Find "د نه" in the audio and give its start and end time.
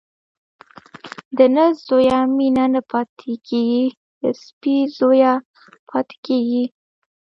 1.37-1.65